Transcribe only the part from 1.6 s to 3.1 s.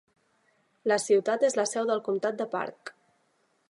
la seu del comtat de Parke.